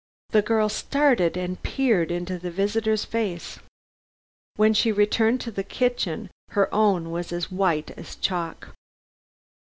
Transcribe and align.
The 0.31 0.41
girl 0.41 0.67
started 0.67 1.37
and 1.37 1.61
peered 1.61 2.09
into 2.09 2.39
the 2.39 2.49
visitor's 2.49 3.05
face. 3.05 3.59
When 4.55 4.73
she 4.73 4.91
returned 4.91 5.41
to 5.41 5.51
the 5.51 5.61
kitchen 5.63 6.31
her 6.57 6.73
own 6.73 7.11
was 7.11 7.31
as 7.31 7.51
white 7.51 7.91
as 7.91 8.15
chalk. 8.15 8.69